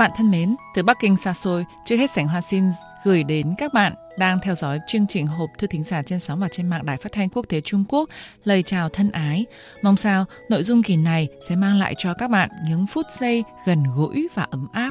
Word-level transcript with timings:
bạn 0.00 0.10
thân 0.16 0.30
mến, 0.30 0.56
từ 0.74 0.82
Bắc 0.82 0.96
Kinh 1.00 1.16
xa 1.16 1.32
xôi, 1.32 1.64
trước 1.84 1.96
hết 1.96 2.10
sảnh 2.10 2.28
hoa 2.28 2.40
xin 2.40 2.64
gửi 3.04 3.24
đến 3.24 3.54
các 3.58 3.74
bạn 3.74 3.94
đang 4.18 4.38
theo 4.42 4.54
dõi 4.54 4.78
chương 4.86 5.06
trình 5.06 5.26
hộp 5.26 5.50
thư 5.58 5.66
thính 5.66 5.84
giả 5.84 6.02
trên 6.02 6.18
sóng 6.18 6.40
và 6.40 6.48
trên 6.48 6.68
mạng 6.68 6.86
Đài 6.86 6.96
Phát 6.96 7.12
thanh 7.12 7.28
Quốc 7.28 7.46
tế 7.48 7.60
Trung 7.60 7.84
Quốc 7.88 8.08
lời 8.44 8.62
chào 8.62 8.88
thân 8.88 9.10
ái. 9.10 9.46
Mong 9.82 9.96
sao 9.96 10.24
nội 10.48 10.64
dung 10.64 10.82
kỳ 10.82 10.96
này 10.96 11.28
sẽ 11.48 11.56
mang 11.56 11.78
lại 11.78 11.94
cho 11.98 12.14
các 12.14 12.30
bạn 12.30 12.48
những 12.68 12.86
phút 12.86 13.06
giây 13.20 13.44
gần 13.66 13.84
gũi 13.96 14.28
và 14.34 14.46
ấm 14.50 14.68
áp. 14.72 14.90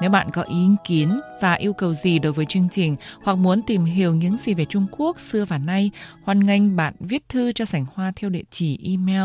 Nếu 0.00 0.10
bạn 0.10 0.30
có 0.32 0.42
ý 0.42 0.66
kiến 0.84 1.08
và 1.42 1.54
yêu 1.54 1.72
cầu 1.72 1.94
gì 1.94 2.18
đối 2.18 2.32
với 2.32 2.46
chương 2.48 2.68
trình 2.70 2.96
hoặc 3.22 3.34
muốn 3.34 3.62
tìm 3.62 3.84
hiểu 3.84 4.14
những 4.14 4.36
gì 4.44 4.54
về 4.54 4.64
Trung 4.64 4.86
Quốc 4.98 5.20
xưa 5.20 5.44
và 5.44 5.58
nay, 5.58 5.90
hoan 6.22 6.46
nghênh 6.46 6.76
bạn 6.76 6.94
viết 7.00 7.28
thư 7.28 7.52
cho 7.52 7.64
sảnh 7.64 7.86
hoa 7.94 8.12
theo 8.16 8.30
địa 8.30 8.44
chỉ 8.50 8.78
email 8.84 9.24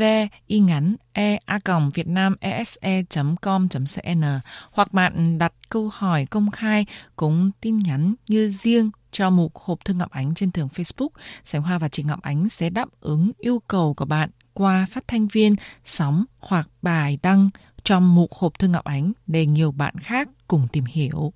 ve 0.00 0.28
y 0.46 0.58
ngắn 0.58 0.96
e 1.12 1.38
a 1.44 1.58
còng 1.58 1.90
việt 1.94 2.06
nam 2.06 2.36
ese 2.40 3.02
com 3.42 3.68
cn 3.68 4.22
hoặc 4.70 4.92
bạn 4.92 5.38
đặt 5.38 5.52
câu 5.68 5.90
hỏi 5.92 6.26
công 6.26 6.50
khai 6.50 6.86
cũng 7.16 7.50
tin 7.60 7.78
nhắn 7.78 8.14
như 8.28 8.52
riêng 8.62 8.90
cho 9.12 9.30
mục 9.30 9.56
hộp 9.56 9.84
thư 9.84 9.94
Ngọc 9.94 10.10
Ánh 10.10 10.34
trên 10.34 10.50
tường 10.50 10.68
Facebook, 10.74 11.08
Sánh 11.44 11.62
Hoa 11.62 11.78
và 11.78 11.88
Chị 11.88 12.02
Ngọc 12.02 12.22
Ánh 12.22 12.48
sẽ 12.48 12.70
đáp 12.70 12.88
ứng 13.00 13.30
yêu 13.38 13.62
cầu 13.68 13.94
của 13.94 14.04
bạn 14.04 14.30
qua 14.54 14.86
phát 14.90 15.04
thanh 15.08 15.28
viên 15.28 15.54
sóng 15.84 16.24
hoặc 16.38 16.68
bài 16.82 17.18
đăng 17.22 17.50
trong 17.84 18.14
mục 18.14 18.34
hộp 18.34 18.58
thư 18.58 18.68
Ngọc 18.68 18.84
Ánh 18.84 19.12
để 19.26 19.46
nhiều 19.46 19.72
bạn 19.72 19.98
khác 19.98 20.28
cùng 20.48 20.68
tìm 20.72 20.84
hiểu. 20.84 21.32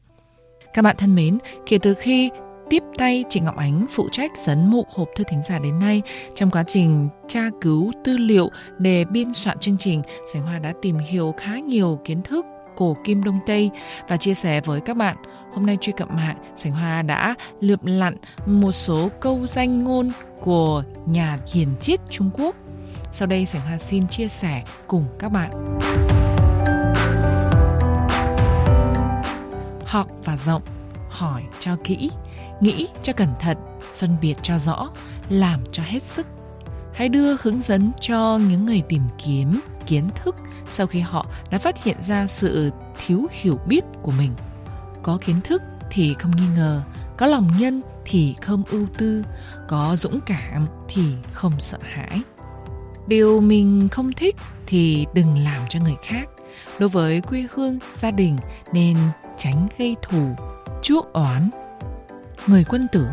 Các 0.74 0.82
bạn 0.82 0.96
thân 0.98 1.14
mến, 1.14 1.38
kể 1.66 1.78
từ 1.78 1.94
khi 1.94 2.30
tiếp 2.70 2.82
tay 2.98 3.24
chị 3.30 3.40
Ngọc 3.40 3.56
Ánh 3.56 3.86
phụ 3.90 4.08
trách 4.12 4.32
dấn 4.46 4.70
mục 4.70 4.88
hộp 4.94 5.08
thư 5.16 5.24
thính 5.24 5.42
giả 5.48 5.58
đến 5.58 5.78
nay. 5.78 6.02
Trong 6.34 6.50
quá 6.50 6.64
trình 6.66 7.08
tra 7.28 7.50
cứu 7.60 7.92
tư 8.04 8.16
liệu 8.16 8.50
để 8.78 9.04
biên 9.04 9.34
soạn 9.34 9.58
chương 9.58 9.78
trình, 9.78 10.02
Sánh 10.32 10.42
Hoa 10.42 10.58
đã 10.58 10.72
tìm 10.82 10.98
hiểu 10.98 11.34
khá 11.36 11.58
nhiều 11.58 12.00
kiến 12.04 12.22
thức 12.22 12.46
cổ 12.76 12.96
kim 13.04 13.24
đông 13.24 13.38
tây 13.46 13.70
và 14.08 14.16
chia 14.16 14.34
sẻ 14.34 14.60
với 14.60 14.80
các 14.80 14.96
bạn. 14.96 15.16
Hôm 15.52 15.66
nay 15.66 15.78
truy 15.80 15.92
cập 15.96 16.10
mạng, 16.10 16.36
Sánh 16.56 16.72
Hoa 16.72 17.02
đã 17.02 17.34
lượm 17.60 17.80
lặn 17.82 18.16
một 18.46 18.72
số 18.72 19.08
câu 19.20 19.46
danh 19.46 19.78
ngôn 19.78 20.10
của 20.40 20.82
nhà 21.06 21.38
hiền 21.52 21.68
triết 21.80 22.00
Trung 22.10 22.30
Quốc. 22.34 22.56
Sau 23.12 23.28
đây 23.28 23.46
Sánh 23.46 23.60
Hoa 23.60 23.78
xin 23.78 24.08
chia 24.08 24.28
sẻ 24.28 24.62
cùng 24.86 25.04
các 25.18 25.28
bạn. 25.28 25.50
Học 29.84 30.06
và 30.24 30.36
rộng, 30.36 30.62
hỏi 31.08 31.42
cho 31.60 31.76
kỹ, 31.84 32.10
nghĩ 32.60 32.88
cho 33.02 33.12
cẩn 33.12 33.28
thận, 33.40 33.56
phân 33.98 34.16
biệt 34.20 34.34
cho 34.42 34.58
rõ, 34.58 34.90
làm 35.28 35.64
cho 35.72 35.82
hết 35.86 36.02
sức. 36.02 36.26
Hãy 36.94 37.08
đưa 37.08 37.36
hướng 37.42 37.60
dẫn 37.60 37.92
cho 38.00 38.38
những 38.48 38.64
người 38.64 38.82
tìm 38.88 39.02
kiếm 39.24 39.60
kiến 39.86 40.08
thức 40.14 40.36
sau 40.68 40.86
khi 40.86 41.00
họ 41.00 41.26
đã 41.50 41.58
phát 41.58 41.84
hiện 41.84 41.96
ra 42.02 42.26
sự 42.26 42.70
thiếu 43.06 43.26
hiểu 43.30 43.58
biết 43.66 43.84
của 44.02 44.12
mình. 44.18 44.32
Có 45.02 45.18
kiến 45.24 45.40
thức 45.44 45.62
thì 45.90 46.14
không 46.18 46.36
nghi 46.36 46.46
ngờ, 46.56 46.82
có 47.16 47.26
lòng 47.26 47.50
nhân 47.58 47.82
thì 48.04 48.34
không 48.42 48.62
ưu 48.70 48.86
tư, 48.98 49.24
có 49.68 49.96
dũng 49.96 50.20
cảm 50.26 50.66
thì 50.88 51.02
không 51.32 51.52
sợ 51.60 51.78
hãi. 51.82 52.20
Điều 53.06 53.40
mình 53.40 53.88
không 53.90 54.12
thích 54.12 54.36
thì 54.66 55.06
đừng 55.14 55.38
làm 55.38 55.62
cho 55.68 55.80
người 55.80 55.96
khác. 56.02 56.24
Đối 56.78 56.88
với 56.88 57.20
quê 57.20 57.46
hương, 57.50 57.78
gia 58.00 58.10
đình 58.10 58.36
nên 58.72 58.96
tránh 59.38 59.66
gây 59.78 59.96
thù, 60.02 60.34
chuốc 60.82 61.12
oán 61.12 61.50
Người 62.46 62.64
quân 62.64 62.88
tử 62.92 63.06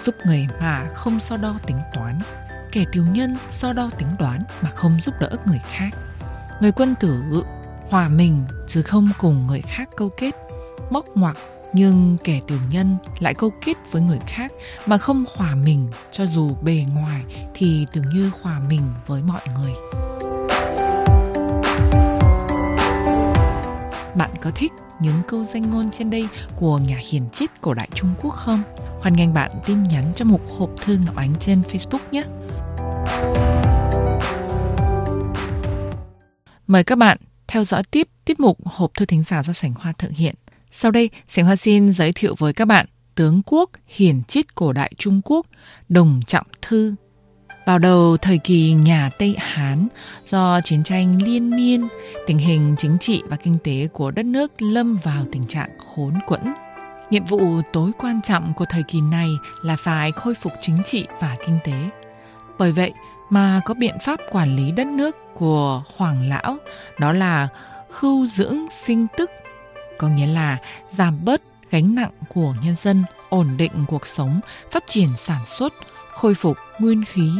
giúp 0.00 0.14
người 0.24 0.46
mà 0.60 0.88
không 0.94 1.20
so 1.20 1.36
đo 1.36 1.58
tính 1.66 1.78
toán, 1.94 2.18
kẻ 2.72 2.84
tiểu 2.92 3.04
nhân 3.12 3.36
so 3.50 3.72
đo 3.72 3.90
tính 3.98 4.08
toán 4.18 4.44
mà 4.62 4.70
không 4.70 4.98
giúp 5.04 5.14
đỡ 5.20 5.30
người 5.46 5.60
khác. 5.70 5.90
Người 6.60 6.72
quân 6.72 6.94
tử 7.00 7.22
hòa 7.90 8.08
mình 8.08 8.44
chứ 8.68 8.82
không 8.82 9.08
cùng 9.18 9.46
người 9.46 9.62
khác 9.62 9.88
câu 9.96 10.10
kết, 10.16 10.34
móc 10.90 11.04
ngoặc 11.14 11.36
nhưng 11.72 12.16
kẻ 12.24 12.40
tiểu 12.46 12.58
nhân 12.70 12.96
lại 13.18 13.34
câu 13.34 13.50
kết 13.64 13.76
với 13.90 14.02
người 14.02 14.20
khác 14.26 14.52
mà 14.86 14.98
không 14.98 15.24
hòa 15.36 15.54
mình 15.54 15.90
cho 16.10 16.26
dù 16.26 16.56
bề 16.62 16.84
ngoài 16.94 17.24
thì 17.54 17.86
tưởng 17.92 18.08
như 18.14 18.30
hòa 18.42 18.58
mình 18.58 18.94
với 19.06 19.22
mọi 19.22 19.42
người. 19.58 19.72
Bạn 24.16 24.30
có 24.42 24.50
thích 24.50 24.72
những 25.00 25.22
câu 25.28 25.44
danh 25.44 25.70
ngôn 25.70 25.90
trên 25.90 26.10
đây 26.10 26.28
của 26.56 26.78
nhà 26.78 27.00
hiền 27.10 27.22
triết 27.32 27.50
cổ 27.60 27.74
đại 27.74 27.88
Trung 27.94 28.14
Quốc 28.22 28.30
không? 28.30 28.62
Hoan 29.00 29.16
nghênh 29.16 29.34
bạn 29.34 29.50
tin 29.66 29.82
nhắn 29.82 30.12
cho 30.16 30.24
một 30.24 30.40
hộp 30.58 30.70
thư 30.84 30.98
Ngọc 31.06 31.16
Ánh 31.16 31.34
trên 31.40 31.60
Facebook 31.60 31.98
nhé. 32.10 32.24
Mời 36.66 36.84
các 36.84 36.98
bạn 36.98 37.18
theo 37.46 37.64
dõi 37.64 37.82
tiếp 37.90 38.08
tiết 38.24 38.40
mục 38.40 38.58
hộp 38.64 38.90
thư 38.94 39.06
thính 39.06 39.22
giả 39.22 39.42
do 39.42 39.52
Sảnh 39.52 39.74
Hoa 39.74 39.92
thực 39.98 40.10
hiện. 40.12 40.34
Sau 40.70 40.90
đây, 40.90 41.10
Sảnh 41.28 41.44
Hoa 41.44 41.56
xin 41.56 41.92
giới 41.92 42.12
thiệu 42.12 42.34
với 42.38 42.52
các 42.52 42.64
bạn 42.64 42.86
tướng 43.14 43.42
quốc 43.46 43.70
hiền 43.86 44.22
triết 44.28 44.54
cổ 44.54 44.72
đại 44.72 44.92
Trung 44.98 45.20
Quốc 45.24 45.46
Đồng 45.88 46.20
Trọng 46.26 46.46
Thư 46.62 46.94
vào 47.64 47.78
đầu 47.78 48.16
thời 48.16 48.38
kỳ 48.38 48.72
nhà 48.72 49.10
Tây 49.18 49.36
Hán, 49.38 49.88
do 50.24 50.60
chiến 50.60 50.82
tranh 50.82 51.22
liên 51.22 51.50
miên, 51.50 51.88
tình 52.26 52.38
hình 52.38 52.74
chính 52.78 52.98
trị 52.98 53.22
và 53.28 53.36
kinh 53.36 53.58
tế 53.64 53.88
của 53.92 54.10
đất 54.10 54.26
nước 54.26 54.62
lâm 54.62 54.96
vào 54.96 55.24
tình 55.32 55.46
trạng 55.46 55.68
khốn 55.78 56.14
quẫn. 56.26 56.54
Nhiệm 57.10 57.24
vụ 57.24 57.60
tối 57.72 57.90
quan 57.98 58.22
trọng 58.22 58.52
của 58.54 58.64
thời 58.70 58.82
kỳ 58.82 59.00
này 59.00 59.28
là 59.62 59.76
phải 59.76 60.12
khôi 60.12 60.34
phục 60.34 60.52
chính 60.60 60.78
trị 60.84 61.06
và 61.20 61.36
kinh 61.46 61.58
tế. 61.64 61.90
Bởi 62.58 62.72
vậy 62.72 62.92
mà 63.30 63.60
có 63.64 63.74
biện 63.74 63.94
pháp 64.04 64.20
quản 64.30 64.56
lý 64.56 64.70
đất 64.70 64.86
nước 64.86 65.16
của 65.34 65.82
Hoàng 65.96 66.28
Lão, 66.28 66.56
đó 66.98 67.12
là 67.12 67.48
khưu 67.90 68.26
dưỡng 68.26 68.58
sinh 68.84 69.06
tức, 69.18 69.30
có 69.98 70.08
nghĩa 70.08 70.26
là 70.26 70.58
giảm 70.90 71.14
bớt 71.24 71.40
gánh 71.70 71.94
nặng 71.94 72.12
của 72.28 72.54
nhân 72.64 72.76
dân, 72.82 73.04
ổn 73.28 73.48
định 73.56 73.72
cuộc 73.88 74.06
sống, 74.06 74.40
phát 74.70 74.84
triển 74.88 75.08
sản 75.18 75.40
xuất, 75.58 75.72
khôi 76.12 76.34
phục 76.34 76.56
nguyên 76.78 77.04
khí, 77.04 77.30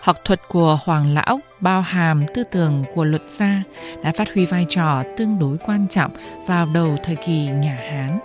học 0.00 0.16
thuật 0.24 0.40
của 0.48 0.78
Hoàng 0.84 1.14
Lão 1.14 1.40
bao 1.60 1.80
hàm 1.80 2.24
tư 2.34 2.44
tưởng 2.44 2.84
của 2.94 3.04
luật 3.04 3.22
gia 3.38 3.62
đã 4.02 4.12
phát 4.16 4.34
huy 4.34 4.46
vai 4.46 4.66
trò 4.68 5.02
tương 5.16 5.38
đối 5.38 5.58
quan 5.58 5.86
trọng 5.88 6.10
vào 6.46 6.66
đầu 6.66 6.96
thời 7.04 7.16
kỳ 7.16 7.46
nhà 7.46 7.78
Hán. 7.90 8.18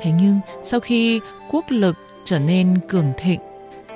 Thế 0.00 0.10
nhưng 0.10 0.40
sau 0.62 0.80
khi 0.80 1.20
quốc 1.50 1.64
lực 1.68 1.96
trở 2.24 2.38
nên 2.38 2.78
cường 2.88 3.12
thịnh, 3.18 3.40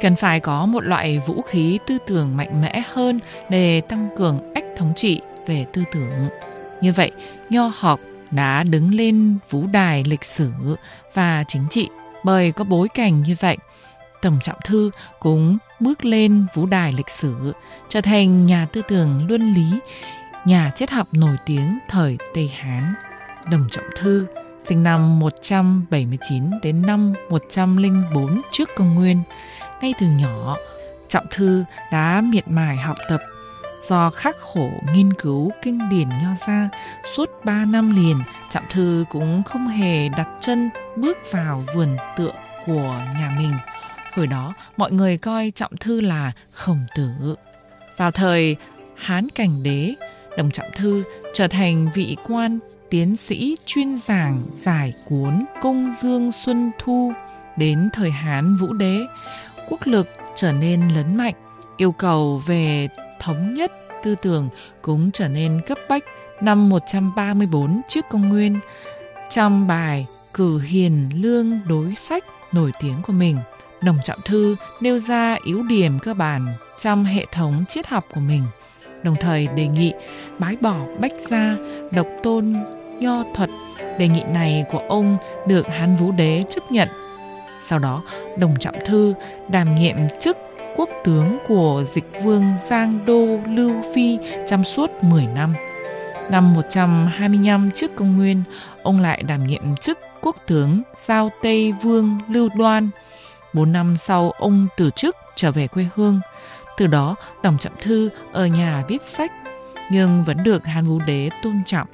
cần 0.00 0.16
phải 0.16 0.40
có 0.40 0.66
một 0.66 0.84
loại 0.84 1.18
vũ 1.26 1.42
khí 1.42 1.78
tư 1.86 1.98
tưởng 2.06 2.36
mạnh 2.36 2.60
mẽ 2.60 2.82
hơn 2.92 3.20
để 3.48 3.80
tăng 3.80 4.08
cường 4.16 4.54
ách 4.54 4.64
thống 4.76 4.92
trị 4.96 5.20
về 5.46 5.66
tư 5.72 5.84
tưởng. 5.92 6.28
Như 6.80 6.92
vậy, 6.92 7.10
nho 7.50 7.72
học 7.76 8.00
đã 8.30 8.62
đứng 8.62 8.94
lên 8.94 9.38
vũ 9.50 9.64
đài 9.72 10.04
lịch 10.04 10.24
sử 10.24 10.50
và 11.14 11.44
chính 11.48 11.64
trị 11.70 11.88
bởi 12.24 12.52
có 12.52 12.64
bối 12.64 12.88
cảnh 12.88 13.22
như 13.22 13.34
vậy. 13.40 13.56
Tổng 14.22 14.38
Trọng 14.42 14.58
Thư 14.64 14.90
cũng 15.20 15.58
bước 15.80 16.04
lên 16.04 16.46
vũ 16.54 16.66
đài 16.66 16.92
lịch 16.92 17.10
sử, 17.10 17.52
trở 17.88 18.00
thành 18.00 18.46
nhà 18.46 18.66
tư 18.72 18.82
tưởng 18.88 19.26
luân 19.28 19.54
lý, 19.54 19.80
nhà 20.44 20.72
triết 20.74 20.90
học 20.90 21.08
nổi 21.12 21.36
tiếng 21.46 21.78
thời 21.88 22.18
Tây 22.34 22.48
Hán. 22.48 22.94
Đồng 23.50 23.68
Trọng 23.70 23.84
Thư 23.96 24.26
sinh 24.68 24.82
năm 24.82 25.18
179 25.18 26.44
đến 26.62 26.82
năm 26.82 27.14
104 27.30 28.40
trước 28.52 28.70
công 28.76 28.94
nguyên. 28.94 29.22
Ngay 29.80 29.94
từ 30.00 30.06
nhỏ, 30.06 30.56
Trọng 31.08 31.26
Thư 31.30 31.64
đã 31.92 32.20
miệt 32.24 32.48
mài 32.48 32.76
học 32.76 32.96
tập 33.08 33.20
do 33.82 34.10
khắc 34.10 34.36
khổ 34.40 34.70
nghiên 34.94 35.12
cứu 35.12 35.52
kinh 35.62 35.78
điển 35.90 36.08
nho 36.08 36.30
gia 36.46 36.68
suốt 37.16 37.30
3 37.44 37.64
năm 37.64 37.96
liền, 37.96 38.22
Trọng 38.50 38.64
Thư 38.70 39.04
cũng 39.10 39.42
không 39.42 39.68
hề 39.68 40.08
đặt 40.08 40.28
chân 40.40 40.70
bước 40.96 41.18
vào 41.30 41.64
vườn 41.74 41.96
tượng 42.16 42.34
của 42.66 43.00
nhà 43.14 43.34
mình. 43.38 43.52
Hồi 44.12 44.26
đó, 44.26 44.54
mọi 44.76 44.92
người 44.92 45.16
coi 45.16 45.52
Trọng 45.54 45.76
Thư 45.80 46.00
là 46.00 46.32
khổng 46.52 46.86
tử. 46.94 47.36
Vào 47.96 48.10
thời 48.10 48.56
Hán 48.96 49.28
Cảnh 49.34 49.62
Đế, 49.62 49.94
Đồng 50.36 50.50
Trọng 50.50 50.70
Thư 50.76 51.04
trở 51.32 51.48
thành 51.48 51.88
vị 51.94 52.16
quan 52.28 52.58
tiến 52.90 53.16
sĩ 53.16 53.56
chuyên 53.66 53.98
giảng 53.98 54.42
giải 54.64 54.92
cuốn 55.08 55.44
Công 55.62 55.94
Dương 56.02 56.32
Xuân 56.44 56.70
Thu 56.78 57.12
đến 57.56 57.88
thời 57.92 58.10
Hán 58.10 58.56
Vũ 58.56 58.72
Đế, 58.72 58.98
quốc 59.68 59.80
lực 59.84 60.08
trở 60.34 60.52
nên 60.52 60.88
lớn 60.88 61.16
mạnh, 61.16 61.34
yêu 61.76 61.92
cầu 61.92 62.42
về 62.46 62.88
thống 63.20 63.54
nhất 63.54 63.72
tư 64.02 64.14
tưởng 64.22 64.48
cũng 64.82 65.10
trở 65.10 65.28
nên 65.28 65.60
cấp 65.66 65.78
bách. 65.88 66.04
Năm 66.40 66.68
134 66.68 67.80
trước 67.88 68.04
công 68.10 68.28
nguyên, 68.28 68.60
trong 69.30 69.66
bài 69.66 70.06
Cử 70.34 70.58
Hiền 70.58 71.10
Lương 71.14 71.60
Đối 71.68 71.94
Sách 71.94 72.24
nổi 72.52 72.72
tiếng 72.80 73.02
của 73.06 73.12
mình, 73.12 73.38
Đồng 73.82 73.96
Trọng 74.04 74.20
Thư 74.24 74.56
nêu 74.80 74.98
ra 74.98 75.36
yếu 75.44 75.62
điểm 75.62 75.98
cơ 75.98 76.14
bản 76.14 76.46
trong 76.78 77.04
hệ 77.04 77.26
thống 77.32 77.64
triết 77.68 77.86
học 77.86 78.04
của 78.14 78.20
mình, 78.20 78.42
đồng 79.02 79.16
thời 79.20 79.46
đề 79.46 79.66
nghị 79.66 79.92
bái 80.38 80.56
bỏ 80.60 80.76
bách 81.00 81.12
gia, 81.30 81.56
độc 81.90 82.06
tôn, 82.22 82.54
nho 83.00 83.22
thuật. 83.36 83.50
Đề 83.98 84.08
nghị 84.08 84.22
này 84.22 84.64
của 84.72 84.82
ông 84.88 85.18
được 85.46 85.66
Hán 85.66 85.96
Vũ 85.96 86.12
Đế 86.12 86.44
chấp 86.50 86.72
nhận. 86.72 86.88
Sau 87.68 87.78
đó, 87.78 88.02
Đồng 88.38 88.56
Trọng 88.58 88.76
Thư 88.86 89.14
đảm 89.48 89.74
nhiệm 89.74 89.96
chức 90.20 90.36
quốc 90.76 90.88
tướng 91.04 91.38
của 91.48 91.84
dịch 91.94 92.22
vương 92.24 92.44
Giang 92.68 92.98
Đô 93.06 93.26
Lưu 93.48 93.74
Phi 93.94 94.18
trong 94.48 94.64
suốt 94.64 94.90
10 95.02 95.26
năm. 95.26 95.54
Năm 96.30 96.54
125 96.54 97.70
trước 97.74 97.90
công 97.96 98.16
nguyên, 98.16 98.42
ông 98.82 99.00
lại 99.00 99.22
đảm 99.28 99.46
nhiệm 99.46 99.62
chức 99.80 99.98
quốc 100.20 100.36
tướng 100.46 100.82
giao 101.06 101.30
Tây 101.42 101.72
Vương 101.82 102.18
Lưu 102.28 102.48
Đoan. 102.54 102.90
Bốn 103.52 103.72
năm 103.72 103.96
sau, 103.96 104.30
ông 104.30 104.66
từ 104.76 104.90
chức 104.90 105.16
trở 105.36 105.52
về 105.52 105.66
quê 105.66 105.86
hương. 105.94 106.20
Từ 106.76 106.86
đó, 106.86 107.16
Đồng 107.42 107.58
Trọng 107.58 107.72
Thư 107.80 108.10
ở 108.32 108.46
nhà 108.46 108.84
viết 108.88 109.02
sách, 109.02 109.32
nhưng 109.90 110.24
vẫn 110.24 110.36
được 110.44 110.66
Hán 110.66 110.84
Vũ 110.84 111.00
Đế 111.06 111.30
tôn 111.42 111.62
trọng, 111.66 111.88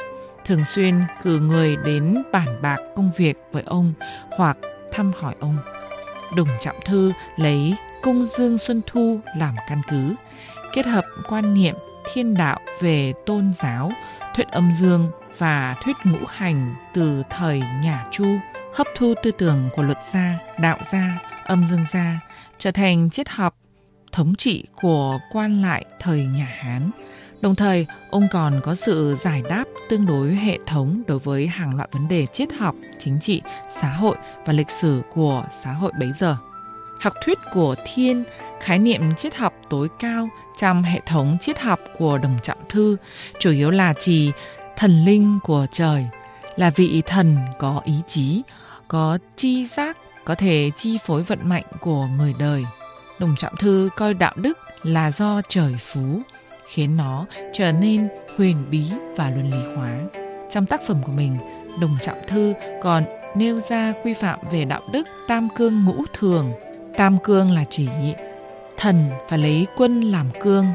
thường 0.45 0.65
xuyên 0.65 1.01
cử 1.23 1.41
người 1.41 1.77
đến 1.85 2.23
bản 2.33 2.49
bạc 2.63 2.77
công 2.97 3.11
việc 3.17 3.37
với 3.53 3.63
ông 3.67 3.93
hoặc 4.37 4.57
thăm 4.93 5.13
hỏi 5.21 5.35
ông. 5.41 5.59
Đồng 6.37 6.49
Trọng 6.61 6.77
Thư 6.85 7.13
lấy 7.37 7.75
Cung 8.03 8.27
Dương 8.39 8.59
Xuân 8.59 8.83
Thu 8.87 9.21
làm 9.37 9.55
căn 9.69 9.83
cứ, 9.91 10.15
kết 10.73 10.87
hợp 10.87 11.05
quan 11.29 11.55
niệm 11.55 11.75
thiên 12.13 12.35
đạo 12.35 12.61
về 12.81 13.13
tôn 13.27 13.53
giáo, 13.53 13.93
thuyết 14.37 14.49
âm 14.49 14.71
dương 14.81 15.11
và 15.39 15.75
thuyết 15.85 15.97
ngũ 16.05 16.19
hành 16.29 16.75
từ 16.95 17.23
thời 17.31 17.63
nhà 17.83 18.07
Chu, 18.11 18.27
hấp 18.75 18.87
thu 18.97 19.15
tư 19.23 19.31
tưởng 19.31 19.69
của 19.77 19.83
luật 19.83 19.99
gia, 20.13 20.39
đạo 20.59 20.79
gia, 20.93 21.19
âm 21.47 21.65
dương 21.65 21.85
gia, 21.93 22.21
trở 22.59 22.71
thành 22.71 23.11
triết 23.11 23.29
học 23.29 23.57
thống 24.13 24.35
trị 24.35 24.65
của 24.75 25.19
quan 25.33 25.63
lại 25.63 25.85
thời 26.01 26.25
nhà 26.25 26.49
Hán. 26.59 26.91
Đồng 27.43 27.55
thời, 27.55 27.87
ông 28.11 28.29
còn 28.33 28.61
có 28.65 28.75
sự 28.75 29.17
giải 29.25 29.43
đáp 29.49 29.65
tương 29.89 30.07
đối 30.07 30.35
hệ 30.35 30.59
thống 30.67 31.03
đối 31.07 31.19
với 31.19 31.47
hàng 31.47 31.77
loạt 31.77 31.93
vấn 31.93 32.09
đề 32.09 32.27
triết 32.27 32.53
học, 32.53 32.75
chính 32.99 33.19
trị, 33.21 33.43
xã 33.71 33.89
hội 33.89 34.17
và 34.47 34.53
lịch 34.53 34.71
sử 34.71 35.03
của 35.15 35.45
xã 35.65 35.73
hội 35.73 35.93
bấy 36.01 36.13
giờ. 36.19 36.37
Học 37.01 37.13
thuyết 37.25 37.39
của 37.53 37.75
thiên, 37.95 38.25
khái 38.61 38.79
niệm 38.79 39.15
triết 39.15 39.35
học 39.35 39.53
tối 39.71 39.89
cao 39.99 40.29
trong 40.57 40.83
hệ 40.83 41.01
thống 41.07 41.37
triết 41.41 41.59
học 41.59 41.81
của 41.99 42.19
Đồng 42.19 42.39
Trọng 42.43 42.69
Thư 42.69 42.97
chủ 43.41 43.51
yếu 43.51 43.71
là 43.71 43.95
chỉ 44.01 44.33
thần 44.77 45.05
linh 45.05 45.39
của 45.43 45.67
trời, 45.73 46.07
là 46.57 46.71
vị 46.71 47.03
thần 47.07 47.37
có 47.59 47.81
ý 47.85 47.95
chí, 48.07 48.43
có 48.89 49.19
chi 49.37 49.67
giác, 49.67 49.97
có 50.27 50.35
thể 50.35 50.71
chi 50.77 50.99
phối 51.07 51.23
vận 51.23 51.49
mệnh 51.49 51.65
của 51.81 52.07
người 52.19 52.35
đời. 52.39 52.65
Đồng 53.19 53.35
Trọng 53.39 53.57
Thư 53.57 53.89
coi 53.97 54.15
đạo 54.15 54.33
đức 54.37 54.59
là 54.83 55.11
do 55.11 55.41
trời 55.49 55.75
phú, 55.81 56.21
khiến 56.69 56.97
nó 56.97 57.27
trở 57.53 57.73
nên 57.73 58.09
huyền 58.37 58.65
bí 58.71 58.85
và 59.17 59.31
luân 59.31 59.51
lý 59.51 59.75
hóa. 59.77 60.01
Trong 60.51 60.67
tác 60.67 60.81
phẩm 60.87 61.03
của 61.07 61.13
mình, 61.13 61.39
Đồng 61.81 61.99
Trọng 62.03 62.19
Thư 62.29 62.55
còn 62.83 63.05
nêu 63.37 63.61
ra 63.61 63.93
quy 64.05 64.15
phạm 64.15 64.39
về 64.51 64.65
đạo 64.65 64.83
đức 64.93 65.09
tam 65.29 65.49
cương 65.57 65.85
ngũ 65.85 66.05
thường. 66.19 66.53
Tam 66.97 67.19
cương 67.19 67.51
là 67.51 67.65
chỉ 67.65 67.89
thần 68.77 69.11
phải 69.29 69.39
lấy 69.39 69.67
quân 69.77 70.01
làm 70.01 70.27
cương, 70.41 70.67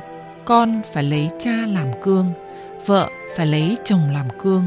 con 0.45 0.81
phải 0.94 1.04
lấy 1.04 1.30
cha 1.39 1.51
làm 1.51 1.88
cương, 2.04 2.33
vợ 2.86 3.09
phải 3.36 3.47
lấy 3.47 3.77
chồng 3.83 4.13
làm 4.13 4.27
cương. 4.39 4.63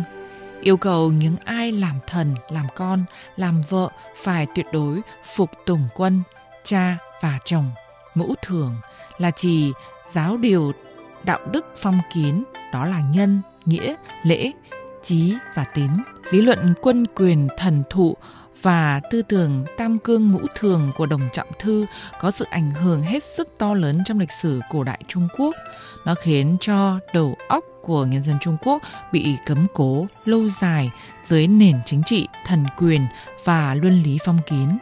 Yêu 0.64 0.76
cầu 0.76 1.12
những 1.12 1.36
ai 1.44 1.72
làm 1.72 1.94
thần, 2.06 2.34
làm 2.50 2.66
con, 2.76 3.04
làm 3.36 3.62
vợ 3.68 3.88
phải 4.22 4.46
tuyệt 4.54 4.66
đối 4.72 5.00
phục 5.34 5.50
tùng 5.66 5.88
quân, 5.94 6.22
cha 6.64 6.96
và 7.20 7.38
chồng. 7.44 7.70
Ngũ 8.14 8.34
thường 8.42 8.76
là 9.18 9.30
chỉ 9.30 9.72
giáo 10.06 10.36
điều 10.36 10.72
đạo 11.24 11.38
đức 11.52 11.66
phong 11.76 12.00
kiến, 12.14 12.44
đó 12.72 12.84
là 12.84 13.00
nhân, 13.00 13.40
nghĩa, 13.64 13.94
lễ, 14.22 14.52
trí 15.02 15.34
và 15.54 15.64
tín. 15.64 15.90
Lý 16.30 16.40
luận 16.40 16.74
quân 16.82 17.06
quyền 17.14 17.48
thần 17.56 17.82
thụ 17.90 18.16
và 18.62 19.00
tư 19.10 19.22
tưởng 19.22 19.64
tam 19.76 19.98
cương 19.98 20.30
ngũ 20.30 20.40
thường 20.54 20.92
của 20.96 21.06
Đồng 21.06 21.28
Trọng 21.32 21.48
Thư 21.58 21.86
có 22.20 22.30
sự 22.30 22.44
ảnh 22.50 22.70
hưởng 22.70 23.02
hết 23.02 23.24
sức 23.36 23.48
to 23.58 23.74
lớn 23.74 24.02
trong 24.04 24.18
lịch 24.18 24.32
sử 24.32 24.60
cổ 24.70 24.84
đại 24.84 25.02
Trung 25.08 25.28
Quốc. 25.38 25.54
Nó 26.04 26.14
khiến 26.14 26.56
cho 26.60 26.98
đầu 27.14 27.36
óc 27.48 27.64
của 27.86 28.04
nhân 28.04 28.22
dân 28.22 28.36
Trung 28.40 28.56
Quốc 28.64 28.82
bị 29.12 29.36
cấm 29.46 29.66
cố 29.74 30.06
lâu 30.24 30.48
dài 30.60 30.90
dưới 31.26 31.46
nền 31.46 31.76
chính 31.86 32.02
trị 32.06 32.28
thần 32.46 32.64
quyền 32.78 33.06
và 33.44 33.74
luân 33.74 34.02
lý 34.02 34.18
phong 34.24 34.38
kiến. 34.46 34.78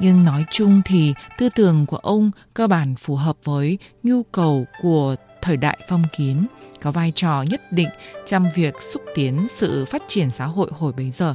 Nhưng 0.00 0.24
nói 0.24 0.44
chung 0.50 0.82
thì 0.84 1.14
tư 1.38 1.48
tưởng 1.54 1.86
của 1.86 1.96
ông 1.96 2.30
cơ 2.54 2.66
bản 2.66 2.94
phù 2.94 3.16
hợp 3.16 3.36
với 3.44 3.78
nhu 4.02 4.22
cầu 4.22 4.64
của 4.82 5.16
thời 5.42 5.56
đại 5.56 5.78
phong 5.88 6.02
kiến, 6.16 6.46
có 6.82 6.90
vai 6.90 7.12
trò 7.14 7.42
nhất 7.42 7.72
định 7.72 7.88
trong 8.26 8.46
việc 8.54 8.74
xúc 8.92 9.02
tiến 9.14 9.46
sự 9.56 9.84
phát 9.84 10.02
triển 10.08 10.30
xã 10.30 10.46
hội 10.46 10.70
hồi 10.78 10.92
bấy 10.92 11.10
giờ. 11.10 11.34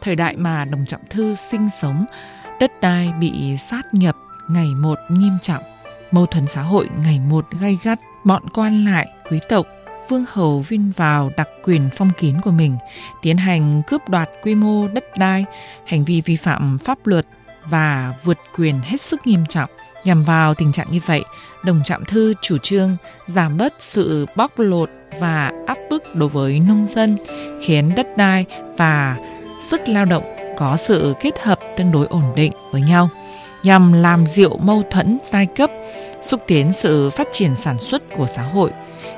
Thời 0.00 0.16
đại 0.16 0.36
mà 0.36 0.64
Đồng 0.64 0.84
Trọng 0.88 1.00
Thư 1.10 1.34
sinh 1.50 1.68
sống, 1.80 2.04
đất 2.60 2.80
đai 2.80 3.12
bị 3.20 3.56
sát 3.56 3.94
nhập 3.94 4.16
ngày 4.48 4.66
một 4.66 4.98
nghiêm 5.10 5.38
trọng, 5.42 5.62
mâu 6.10 6.26
thuẫn 6.26 6.46
xã 6.46 6.62
hội 6.62 6.88
ngày 7.04 7.20
một 7.20 7.46
gay 7.60 7.78
gắt, 7.82 8.00
bọn 8.24 8.42
quan 8.54 8.84
lại, 8.84 9.08
quý 9.30 9.40
tộc, 9.48 9.66
vương 10.08 10.24
hầu 10.28 10.60
vin 10.60 10.90
vào 10.90 11.30
đặc 11.36 11.48
quyền 11.64 11.90
phong 11.96 12.10
kiến 12.10 12.40
của 12.42 12.50
mình, 12.50 12.76
tiến 13.22 13.36
hành 13.36 13.82
cướp 13.86 14.08
đoạt 14.08 14.28
quy 14.42 14.54
mô 14.54 14.88
đất 14.88 15.04
đai, 15.18 15.44
hành 15.86 16.04
vi 16.04 16.22
vi 16.24 16.36
phạm 16.36 16.78
pháp 16.84 17.06
luật 17.06 17.26
và 17.64 18.14
vượt 18.24 18.38
quyền 18.58 18.80
hết 18.80 19.00
sức 19.00 19.26
nghiêm 19.26 19.46
trọng. 19.48 19.70
Nhằm 20.04 20.24
vào 20.24 20.54
tình 20.54 20.72
trạng 20.72 20.86
như 20.90 21.00
vậy, 21.06 21.24
Đồng 21.64 21.82
Trạm 21.84 22.04
Thư 22.04 22.34
chủ 22.40 22.58
trương 22.58 22.96
giảm 23.26 23.56
bớt 23.58 23.72
sự 23.80 24.26
bóc 24.36 24.50
lột 24.56 24.90
và 25.20 25.52
áp 25.66 25.78
bức 25.90 26.14
đối 26.14 26.28
với 26.28 26.60
nông 26.60 26.86
dân, 26.94 27.16
khiến 27.62 27.92
đất 27.96 28.16
đai 28.16 28.44
và 28.76 29.16
sức 29.70 29.88
lao 29.88 30.04
động 30.04 30.24
có 30.56 30.76
sự 30.76 31.14
kết 31.20 31.42
hợp 31.42 31.58
tương 31.76 31.92
đối 31.92 32.06
ổn 32.06 32.32
định 32.36 32.52
với 32.72 32.80
nhau, 32.80 33.08
nhằm 33.62 33.92
làm 33.92 34.26
dịu 34.26 34.56
mâu 34.56 34.82
thuẫn 34.90 35.18
giai 35.32 35.46
cấp, 35.46 35.70
xúc 36.22 36.40
tiến 36.46 36.72
sự 36.72 37.10
phát 37.10 37.28
triển 37.32 37.56
sản 37.56 37.78
xuất 37.78 38.02
của 38.16 38.26
xã 38.36 38.42
hội. 38.42 38.70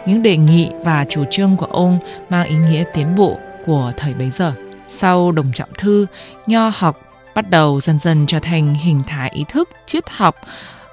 Những 0.07 0.23
đề 0.23 0.37
nghị 0.37 0.71
và 0.85 1.05
chủ 1.11 1.25
trương 1.31 1.57
của 1.57 1.67
ông 1.67 1.99
mang 2.29 2.47
ý 2.47 2.57
nghĩa 2.57 2.85
tiến 2.95 3.15
bộ 3.15 3.39
của 3.67 3.93
thời 3.97 4.15
bấy 4.15 4.31
giờ. 4.31 4.53
Sau 4.89 5.33
Đồng 5.33 5.53
Trọng 5.55 5.69
Thư, 5.79 6.07
nho 6.47 6.71
học 6.75 6.97
bắt 7.35 7.51
đầu 7.51 7.81
dần 7.81 7.99
dần 7.99 8.27
trở 8.27 8.41
thành 8.41 8.75
hình 8.75 9.03
thái 9.07 9.31
ý 9.35 9.45
thức 9.49 9.71
triết 9.87 10.05
học 10.11 10.37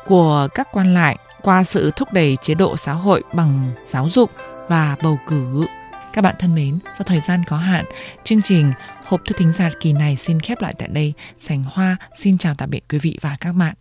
của 0.06 0.48
các 0.54 0.68
quan 0.72 0.94
lại 0.94 1.18
qua 1.42 1.64
sự 1.64 1.92
thúc 1.96 2.14
đẩy 2.14 2.38
chế 2.42 2.54
độ 2.54 2.78
xã 2.78 2.94
hội 2.94 3.24
bằng 3.34 3.70
giáo 3.88 4.10
dục 4.10 4.32
và 4.68 4.96
bầu 5.04 5.20
cử. 5.28 5.66
Các 6.14 6.22
bạn 6.22 6.36
thân 6.40 6.56
mến, 6.56 6.80
do 7.00 7.04
thời 7.06 7.20
gian 7.20 7.44
có 7.48 7.58
hạn, 7.58 7.86
chương 8.24 8.42
trình 8.42 8.74
Hộp 9.06 9.22
thư 9.26 9.36
thính 9.38 9.52
giả 9.52 9.70
kỳ 9.82 9.94
này 9.94 10.16
xin 10.16 10.40
khép 10.40 10.62
lại 10.62 10.74
tại 10.78 10.88
đây. 10.88 11.14
Sành 11.40 11.64
Hoa 11.64 11.98
xin 12.16 12.38
chào 12.38 12.56
tạm 12.58 12.70
biệt 12.70 12.84
quý 12.90 12.98
vị 13.00 13.18
và 13.22 13.38
các 13.40 13.52
bạn. 13.52 13.74